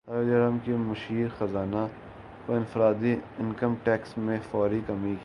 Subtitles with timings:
[0.07, 1.85] سابق وزیراعظم کی مشیر خزانہ
[2.45, 5.19] کو انفرادی انکم ٹیکس میں فوری کمی کی ہدایت